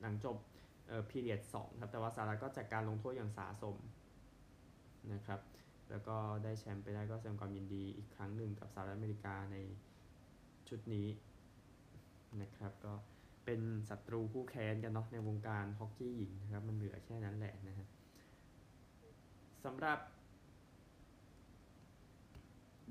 [0.00, 0.36] หลังจบ
[0.88, 3.76] เอ่อ period 2ครับ แต่ว่าสหรัฐก็จัดการลงโทษอย่างสาสม
[5.12, 5.40] นะครับ
[5.90, 9.56] แล้วก็ได้แชมป์ไปได้ก็แสดงความยินดีอีกครั้งหนึ่งกับสหรัฐอเมริกาใน
[10.68, 11.08] ชุดนี้
[12.42, 12.94] นะครับก็
[13.44, 17.86] เป็นศัตรูคู่แค้นกันเนาะในวงการฮอกกี้หญิงนะครับ มันเหลือแค่นั้นแหละนะฮะ
[19.64, 19.98] สำหรับ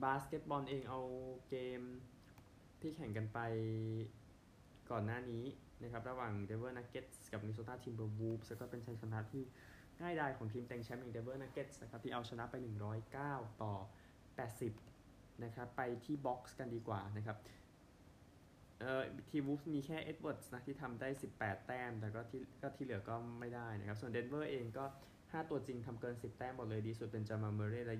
[0.04, 1.02] บาสเกตบอลเองเอา
[1.50, 1.82] เกม
[2.82, 3.39] ที่แข่งกันไป
[4.92, 5.46] ก่อนหน้านี้
[5.84, 9.44] นะครับ ระหว่าง Denver Nuggets กับ Minnesota Timberwolves ก็เป็นชัยชนะที่
[10.02, 12.56] ง่ายดายของทีมเต็งแชมป์อย่าง Denver Nuggets นะครับ ที่เอาชนะไป
[13.10, 13.74] 109 ต่อ
[14.58, 17.38] 80 นะครับ ไปที่ box กันดีกว่านะครับ
[18.80, 24.86] เอ่อ T-Wolves มีแค่เอ็ดเวิร์ดนะที่ทำได้ 18 แต้ม แต่ก็ที่ก็ที่เหลือก็ไม่ได้นะครับ ส่วนเดนเวอร์เองก็
[25.34, 27.98] 5 ตัวจริงทำเกิน 10 แต้มหมดเลยดีสุดเป็นจามาล เมอร์เรย์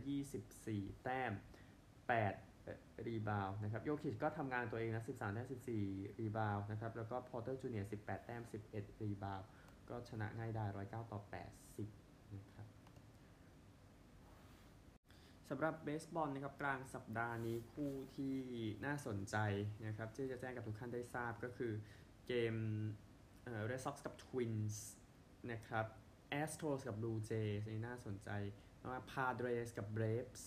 [0.52, 5.48] 24 แต้ม 8 rebound นะครับโยคิชก็ทำงานตัวเองนะ 13 แต้ม
[5.84, 8.42] 14 rebound นะครับ แล้วก็พอร์เตอร์จูเนียร์ 18 แต้ม
[8.74, 9.42] 11 รีบาว
[9.90, 11.20] ก็ชนะง่ายได้ 109 ต่อ
[11.76, 12.68] 80 นะครับ
[15.50, 18.36] สำหรับเบสบอลนะครับกลางสัปดาห์นี้คู่ที่
[18.86, 19.38] น่าสนใจ
[19.86, 21.74] นะครับที่จะแจ้งกับทุกท่านได้ทราบก็คือ
[22.28, 22.56] เกม
[23.44, 24.76] เอ่อ Red Sox กับ Twins
[25.52, 25.86] นะครับ
[26.42, 28.30] Astros กับ Blue Jays นี่น่าสนใจ
[28.90, 30.44] ว่า Padres กับ Braves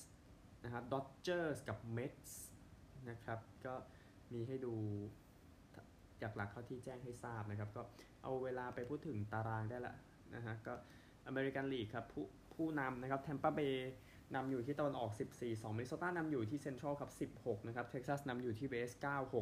[0.64, 2.32] นะครับ Dodgers กับ Mets
[3.10, 3.74] นะครับก็
[4.32, 4.74] มีให้ดู
[6.22, 7.82] จากหลักเข้าที่แจ้งให้ทราบนะครับ ก็
[8.22, 9.94] เอาเวลาไปพูดถึงตารางได้ละ
[10.34, 10.74] นะฮะก็
[11.26, 13.76] American League ครับผู้ผู้นำนะครับ Tampa Bay
[14.34, 18.90] นำอยู่ที่ตะวันออก 14 2มิน n โ s ตานำอยู่ที่เซ็นทรัลครับ 16 นะครับ เท็กซัสนำอยู่ที่ West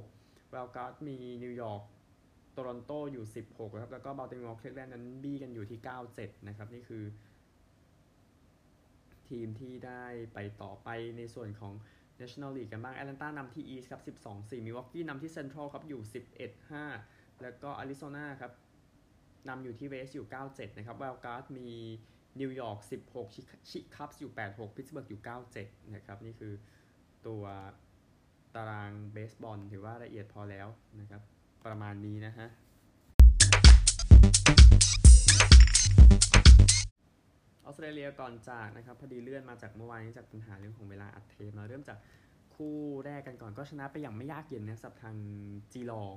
[0.01, 1.83] 96 wild card มีนิวยอร์ก
[2.53, 5.81] โตรอนโตอยู่ 16 นะครับ แล้วก็บัลติมอร์คลีฟแลนด์นั้นบี้กันอยู่ที่
[6.13, 7.05] 97 นะครับ นี่คือ
[9.29, 11.73] ทีมที่ได้ไปต่อไปในส่วนของ
[12.21, 16.01] National League กันบ้างแอตแลนตานำที่ East ครับ 12 4มิลวอกกี้นำที่เซ็นทรัลครับ อยู่
[16.51, 18.53] 11 5 แล้วก็อาริโซนาครับ
[19.49, 21.71] นำอยู่ที่ West อยู่ 97 นะครับ wild card มี
[22.41, 22.79] นิวยอร์ก
[23.25, 25.21] 16 ชิคับส์อยู่ 86 พิตสเบิร์กอยู่
[25.57, 26.53] 97 นะครับ นี่คือ
[27.27, 27.43] ตัว
[28.55, 30.69] ตารางเบสบอลถือว่าละเอียดพอแล้ว
[31.01, 31.23] นะครับ
[31.67, 32.49] ประมาณนี้นะฮะ
[37.65, 41.99] ออสเตรเลียก่อนจากนะครับ พอดีเลื่อนมาจากเมื่อวานนี้จากปัญหาเรื่องของเวลาอัดเทปมาเริ่มจาก
[42.55, 45.17] คู่แรกกันก่อนก็ชนะไปอย่างไม่ยากเย็นนะสับทาง
[45.73, 46.17] จีลอง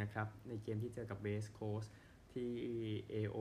[0.00, 1.84] นะครับ ในเกมที่เจอกับเบสโคส
[2.34, 2.52] ที่
[3.14, 3.38] AO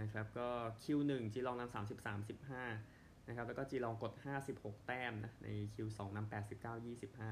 [0.00, 0.48] นะครับก็
[0.82, 2.28] Q1 จีลองนำ33
[2.68, 4.12] 15นะครับแล้วก็จีลองกด
[4.50, 6.86] 56 แต้มนะใน Q2 นำ89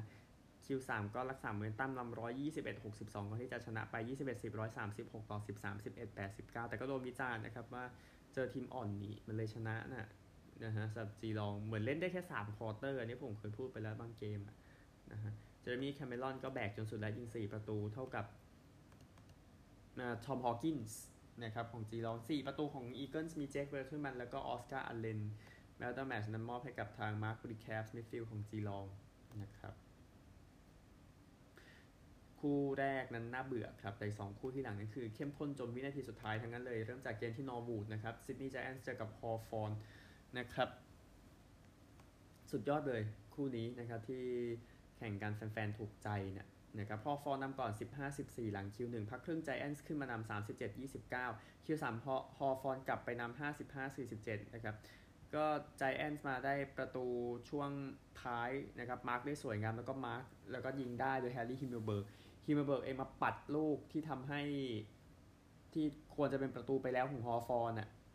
[0.05, 2.12] 25 Q3 ก็รักษาเหมือนตั้มนำ
[2.44, 4.53] 121 62ก็ที่จะชนะไป 21 10
[4.88, 7.85] 136 ต่อ 13 11 89 แต่ก็โดนวิจารณ์นะครับว่า
[8.35, 10.09] เจอทีมอ่อนนี่มันเลยชนะนะ
[10.64, 14.40] นะฮะสำหรับจีลองเหมือนเล่นได้แค่3 quarter อันนี้ผมเคยพูดไปแล้วบางเกม
[15.12, 18.25] นะฮะเจอร์มี่แคมเมรอนก็แบกจนสุดแล้วยิง 4 ประตูเท่ากับ
[20.24, 21.00] ทอมฮอว์กินส์
[21.44, 25.20] นะครับของจีลอง4ประตูของอีเกิลส์มีเจค วอเตอร์แมนแล้วก็ออสการ์อัลเลน
[25.78, 28.87] man of the match นั้นมอบให้กับทางมาร์คบลิคาฟส์ midfield ของจีลอง
[29.42, 29.74] นะครับ
[32.40, 39.72] คู่แรกนั้นน่าเบื่อครับแต่สองคู่ที่หลังนั้นคือเข้มข้นจนวินาทีสุดท้ายทั้งนั้นเลย เริ่มจากเกมที่นอร์วูดนะครับซิดนีย์ไจแอนท์เจอกับฮอว์ธอร์น
[40.38, 40.68] นะครับ
[42.50, 43.02] สุดยอดเลย
[43.35, 44.24] คู่นี้นะครับที่
[44.96, 46.46] แข่งกันแฟนๆถูกใจเนี่ย
[46.78, 47.72] นะครับฮอว์ธอร์นนำก่อน
[48.12, 50.28] 15-14 หลัง Q1พักครึ่งไจแอนท์ขึ้นมานำ
[50.90, 53.38] 37-29 Q3 พอฮอว์ธอร์นกลับไปนำ
[53.92, 54.74] 55-47 นะครับ
[55.35, 55.44] ก็
[55.78, 57.06] ไจแอนท์มาได้ประตู
[57.50, 57.70] ช่วง
[58.22, 62.06] ท้ายนะครับ mark ได้สวยงามแล้วก็ mark แล้วก็ยิงได้โดยแฮร์รี่ฮิมเมลเบิร์ก
[62.46, 64.42] ฮิมเมลเบิร์กเองมาปัดลูกที่ทำให้
[65.72, 67.72] ที่ควรจะเป็นประตูไปแล้วของฮอว์ธอร์น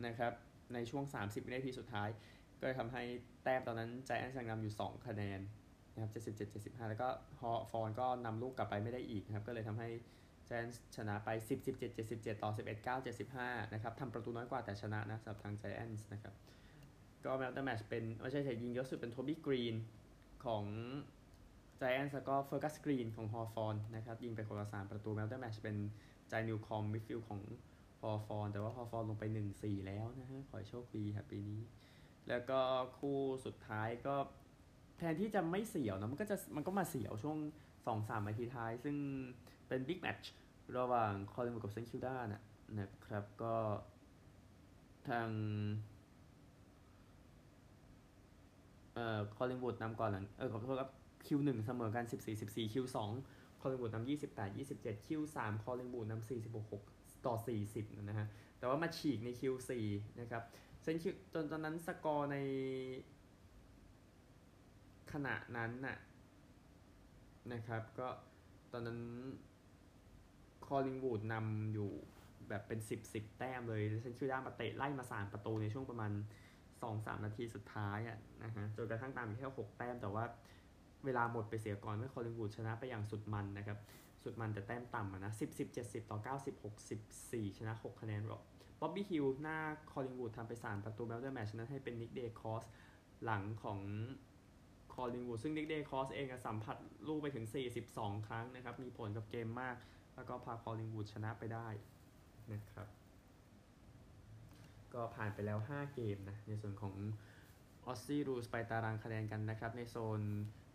[0.07, 0.33] นะครับ
[0.73, 2.09] ในช่วง 30วินาทีสุดท้าย
[2.59, 3.03] ก็ทำให้
[3.43, 5.39] แต้มตอนนั้นไจแอนท์ยังนำอยู่ 2 คะแนน
[5.97, 7.07] นะครับ 77 75 แล้วก็
[7.41, 9.89] ฮอว์ธอร์นก็นำลูกกลับไปไม่ได้อีกนะครับ ก็เลยทำให้
[10.45, 12.89] ไจแอนท์ชนะไป 10 17 77 ต่อ 11 9
[13.27, 16.33] 75 นะครับทำประตูน้อยกว่าแต่ชนะนะสำหรับทางไจแอนท์นะครับ
[17.25, 19.75] ก็ man of the match เป็น ไม่ใช่ใช่ยิงเยอะสุดเป็นโทบี้กรีน
[20.45, 20.63] ของ
[21.77, 27.41] ไจแอนท์แล้วก็เฟอร์กัสกรีนของฮอว์ธอร์นนะครับ ยิงไปคนละสามประตู man of the match เป็นเจนิวคอมบ์ midfield ของ
[28.01, 29.23] ฮอว์ธอร์นแต่ว่าฮอว์ธอร์นลงไป
[29.55, 31.61] 1-4 แล้วนะฮะขอโชคดีครับปีนี้
[32.29, 32.59] แล้วก็
[32.97, 34.15] คู่สุดท้ายก็
[34.97, 37.37] แทนที่จะไม่เสียวนะมันก็จะมันก็มาเสียวช่วง
[37.83, 38.95] 2-3นาทีท้าย ซึ่ง
[39.67, 40.31] เป็น big match
[40.77, 42.43] ระหว่างคอลลิงวูดกับเซนต์คิลดานะ
[42.79, 43.55] นะครับก็
[45.09, 45.29] ทาง
[48.93, 50.91] เอ่อคอลลิงวูดนำก่อนหลังเออขอโทษครับ
[51.27, 53.09] Q หนึ่งเสมอกัน 14 14 Q สอง
[53.61, 57.35] คอลลิงวูดนำ28 27 Q สามคอลลิงวูดนำ46 6 ต่อ
[57.71, 58.27] 40 นะฮะ
[58.59, 59.85] แต่ว่ามาฉีกใน Q สี่
[60.19, 60.43] นะครับ
[60.81, 62.37] เซนต์คิลดาจนตอนนั้นสกอร์ในข
[65.25, 65.97] ณะนั้นน่ะ
[67.53, 68.07] นะครับ ก็
[68.71, 68.99] ตอนนั้น
[70.65, 71.91] คอลลิงวูดนำอยู่
[72.49, 76.11] แบบเป็น 10 10 แต้มเลยเซนต์คิลดามาเตะไล่มา3ประตูในช่วงประมาณ
[76.81, 80.23] สองสามนาทีสุดท้ายอะนะฮะจนกระทั่งตามแค่หกแต้ม แต่ว่า
[81.05, 83.77] เวลาหมดไปเสียก่อนเมื่อคอลลิงวูดชนะไปอย่างสุดมันนะครับ
[84.23, 86.99] สุดมันแต่แต้มต่ำนะสิบสิบเจ็ดสิบต่อเก้าสิบหกสิบ
[87.31, 88.41] สี่ชนะหกคะแนนหรอก
[88.79, 89.57] บ๊อบบี้ฮิลหน้า
[89.91, 92.63] คอลลิงวูดทำไปสามประตู man of the match นั้นให้เป็นนิกเดย์คอส
[93.25, 93.79] หลังของ
[95.01, 97.45] คอลลิงวูดซึ่งนิกเดย์คอสเองสัมผัสลูกไปถึง
[97.83, 99.75] 42 ครั้งนะครับ มีผลกับเกมมาก
[100.15, 101.67] แล้วก็พาคอลลิงวูดชนะไปได้
[102.53, 102.87] นะครับ
[104.93, 106.93] ก็ผ่านไปแล้ว 5 เกมนะ ในส่วนของ
[107.85, 110.21] Aussie Rules ไปตารางคะแนนกันนะครับ ในโซน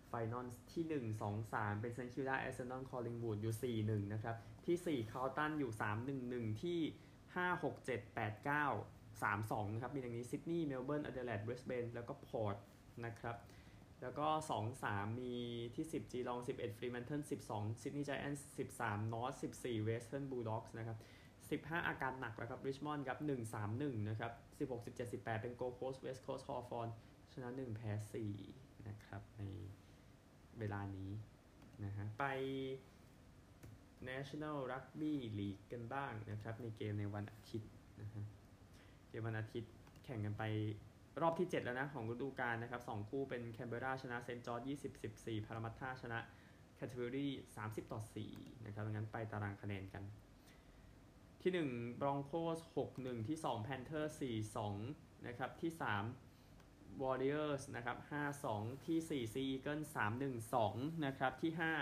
[0.08, 6.62] final ที่ 1 2 3 เป็นเซนต์คิลดาเอสเซนดอนคอลลิงวูดอยู่ 4 1 นะครับ ที่ 4 คาร์ลตันอยู่ 3 1 1
[6.62, 6.80] ที่
[7.24, 12.56] 5 6 7 8 9 3-2 นะครับ มีดังนี้ซิดนีย์เมลเบิร์นอเดเลดบริสเบนแล้วก็พอร์ต
[13.04, 13.36] นะครับ
[14.02, 14.26] แล้วก็
[14.74, 15.34] 2-3 มี
[15.74, 17.20] ที่ 10จีลอง 11ฟรีแมนเทิล
[17.52, 20.98] 12ซิดนีย์ไจแอนท์13นอร์ท14เวสเทิร์นบูลด็อกส์นะครับ
[21.74, 23.18] 15 อาการหนักแล้วครับริชมอนด์ครับ
[23.64, 26.88] 1-3-1 นะครับ 16 17 18 เป็นโกโคสเวสต์โคสฮอร์ฟอน
[27.32, 27.92] ชนะ 1 แพ้
[28.40, 29.42] 4 นะครับ ใน
[30.58, 31.10] เวลานี้
[31.84, 32.24] นะฮะไป
[34.10, 38.24] National Rugby League กันบ้างนะครับ ในเกมในวันอาทิตย์นะฮะ
[39.08, 39.72] เกมวันอาทิตย์
[40.04, 40.44] แข่งกันไป
[41.20, 46.18] รอบที่ 7 แล้วนะ ของฤดูกาลนะครับสองคู่เป็นแคนเบราชนะเซนต์จอร์จยี่สิบสิบสี่พารามัตตาชนะ
[46.76, 48.32] แคนเทอร์เบอรี่สามสิบต่อสี่
[48.66, 50.02] นะครับงั้นไปตารางคะแนนกัน
[51.42, 54.76] ที่1บรองโคสหกหนึ่งที่สองแพนเทอร์สี่สอง
[55.26, 56.04] นะครับที่สาม
[57.02, 60.74] วอร์ริเออร์สนะครับห้าสองที่สี่ซีอีเกิลส์สามหนึ่งสอง
[61.06, 61.72] นะครับที่ห้า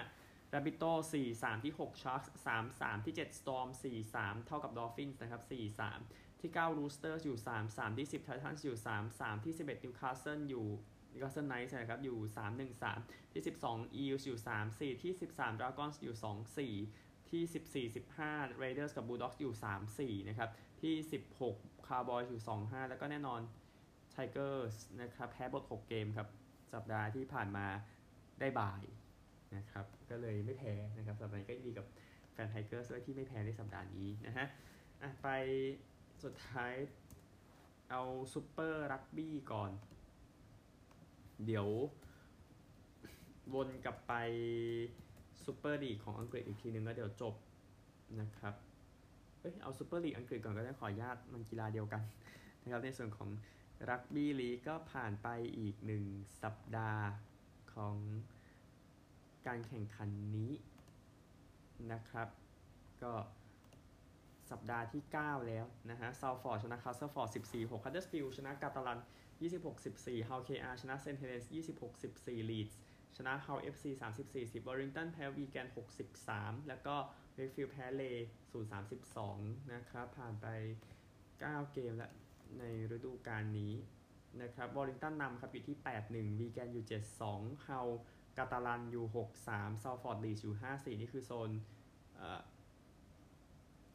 [0.54, 6.00] แรบบิโตส์สี่สามที่หกชาร์กสามสามที่เจ็ดสตอร์มสี่สามเท่ากับดอลฟินส์นะครับสี่สาม
[6.40, 8.76] ที่9 Roosters อยู่ 3-3 ที่ 10 Titans อยู่
[9.11, 10.66] 3-3 ที่ 11 Newcastle อยู่
[11.12, 14.38] Newcastle Knights นะครับอยู่ 3-1-3 ที่ 12 Eels อยู่
[14.70, 16.14] 3-4 ที่ 13 Dragons อยู่
[16.57, 17.42] 2-4 ที่
[17.92, 19.53] 14 15 Raiders กับ Bulldogs อยู่
[19.96, 20.50] 3-4 นะครับ
[20.83, 20.94] ที่
[21.42, 23.40] 16 Cowboys อยู่ 2-5 แล้วก็แน่นอน
[24.14, 26.29] Tigers นะครับแพ้บท 6 เกมครับ
[26.72, 27.66] สัปดาห์ที่ผ่านมา
[28.40, 28.83] ได้บ่าย
[29.57, 31.87] นะครับ ก็เลยไม่แพ้นะครับสัปดาห์นี้ก็ดีกับ
[32.33, 34.46] แฟน Tigers ด้วยที่ไม่แพ้ในสัปดาห์นี้นะฮะ
[35.22, 35.29] ไป
[36.24, 36.74] สุดท้าย
[37.90, 38.02] เอา
[38.35, 39.70] ซูเปอร์รักบี้ก่อน
[41.46, 41.68] เดี๋ยว
[43.54, 44.12] วนกลับไป
[45.44, 47.35] ซูเปอร์ลีกของอังกฤษอีกทีนึงแล้วเดี๋ยวจบ
[48.20, 48.54] นะครับ
[49.40, 52.02] เอ้ยเอาซูเปอร์ลีกอังกฤษก่อนก็ได้ขออนุญาตมันกีฬาเดียวกัน
[52.62, 53.28] นะครับในส่วนของ
[53.90, 55.28] รักบี้ลีกก็ผ่านไป
[55.59, 56.04] อีกหนึ่ง
[56.42, 57.04] สัปดาห์
[57.74, 57.96] ของ
[59.46, 60.52] การแข่งขันนี้
[61.92, 62.28] นะครับ
[63.02, 63.12] ก็
[64.50, 68.98] สัปดาห์ที่ 9 แล้วนะฮะซาวฟอร์ดชนะคาสเซิลฟอร์ด14-6ฮัตเดอร์สฟิลชนะกาตาลัน
[69.64, 71.46] 26-14ฮาวเคอาร์ชนะเซนเทเลนส
[71.98, 72.78] 26-14ลีดส์
[73.16, 73.90] ชนะฮาวเอฟซี
[74.28, 75.68] 30-40วอริงตันแพ้วีแกน
[76.18, 76.94] 63แล้วก็
[77.34, 78.02] เวกฟิลแพ้เล
[78.92, 80.46] 0-32นะครับ ผ่านไป
[81.12, 82.12] 9เกมแล้ว
[82.58, 82.64] ใน
[82.96, 83.74] ฤดูกาลนี้
[84.42, 85.76] นะครับวอริงตันนำครับอยู่ที่
[86.08, 86.84] 8-1วีแกนอยู่
[87.24, 87.80] 7-2ฮะ
[88.38, 89.04] กาตาลันอยู่
[89.44, 91.50] 6-3ซาวฟอร์ดลีดอยู่5-4นี่คือโซน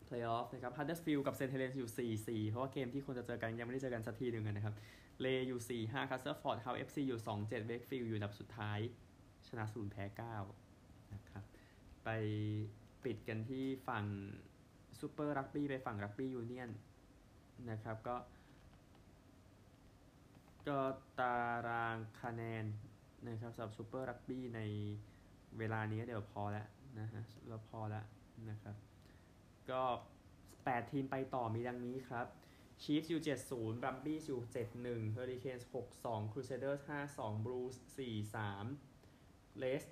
[0.06, 4.76] เพลย์ออฟนะครับฮัตเดอร์สฟิลกับเซนเทเลนอยู่ 4-4 เพราะว่าเกมที่ควรจะเจอกันยังไม่ได้เจอกันสักทีหนึ่งนะครับ
[5.22, 8.80] เลย์อยู่ 4-5คาสเซิลฟอร์ดฮัลเอฟซีอยู่ 2-7เวกฟิลอยู่อันดับสุดท้าย
[9.48, 10.06] ชนะ0แพ้
[10.60, 11.44] 9นะครับ
[12.04, 12.10] ไป
[13.04, 14.06] ปิดกันที่ฝั่ง
[15.00, 16.70] ซูเปอร์รักบี้ไปฝั่งรักบี้ยูเนียน
[17.70, 18.16] นะครับก็
[20.68, 20.80] ก็
[21.20, 21.36] ตา
[21.68, 22.66] รางคะแนน
[23.28, 24.62] นะครับสำหรับซูเปอร์รักบี้ใน
[25.58, 26.68] เวลานี้เดี๋ยวพอแล้ว
[27.00, 28.06] นะฮะเราพอแล้ว
[28.50, 28.76] นะครับ
[29.72, 29.84] ก็
[30.38, 32.26] 8 ทีมไปต่อมีดังนี้ครับ
[32.82, 34.42] Chiefs อยู่70 b r u m b i e s อยู่
[34.80, 35.64] 71 Hurricanes
[36.04, 36.82] 62 Crusaders
[37.14, 37.76] 52 Blues
[38.76, 39.84] 43 Reds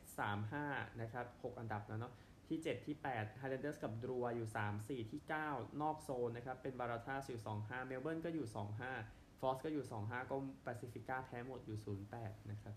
[0.49, 2.13] 35 นะครับ 6 อันดับแล้วเนาะ
[2.47, 7.41] ที่ 7 ที่ 8 Highlanders กับ Drua อยู่ 34 ที่ 9 นอกโซนนะครับ เป็น Baratas อยู่
[7.65, 8.47] 25 Melbourne ก็อยู่
[8.93, 11.77] 25 Force ก็อยู่ 25 ก็ Pacifica แพ้หมดอยู่
[12.19, 12.75] 08 นะครับ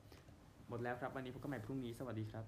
[0.69, 2.45] หมดแล้วครับ วันนี้พบกันใหม่พรุ่งนี้ สวัสดีครับ